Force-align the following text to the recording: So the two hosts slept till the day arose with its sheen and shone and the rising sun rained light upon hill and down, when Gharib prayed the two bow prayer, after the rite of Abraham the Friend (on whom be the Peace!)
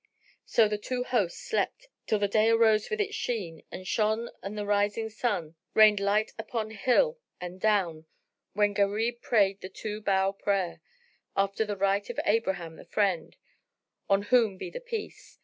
So 0.47 0.67
the 0.67 0.79
two 0.79 1.03
hosts 1.03 1.47
slept 1.47 1.85
till 2.07 2.17
the 2.17 2.27
day 2.27 2.49
arose 2.49 2.89
with 2.89 2.99
its 2.99 3.13
sheen 3.13 3.61
and 3.71 3.85
shone 3.87 4.31
and 4.41 4.57
the 4.57 4.65
rising 4.65 5.09
sun 5.09 5.53
rained 5.75 5.99
light 5.99 6.31
upon 6.39 6.71
hill 6.71 7.19
and 7.39 7.61
down, 7.61 8.07
when 8.53 8.73
Gharib 8.73 9.21
prayed 9.21 9.61
the 9.61 9.69
two 9.69 10.01
bow 10.01 10.31
prayer, 10.31 10.81
after 11.37 11.65
the 11.65 11.77
rite 11.77 12.09
of 12.09 12.19
Abraham 12.25 12.77
the 12.77 12.85
Friend 12.85 13.35
(on 14.09 14.23
whom 14.23 14.57
be 14.57 14.71
the 14.71 14.81
Peace!) 14.81 15.37